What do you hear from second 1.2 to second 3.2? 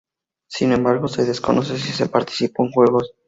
desconoce si se participado en juegos.